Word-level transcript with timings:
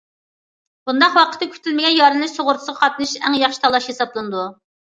بۇنداق 0.89 1.19
ۋاقىتتا 1.19 1.49
كۈتۈلمىگەن 1.51 1.95
يارىلىنىش 1.99 2.35
سۇغۇرتىسىغا 2.39 2.77
قاتنىشىش 2.81 3.23
ئەڭ 3.25 3.39
ياخشى 3.45 3.65
تاللاش 3.69 3.95
ھېسابلىنىدۇ. 3.95 4.51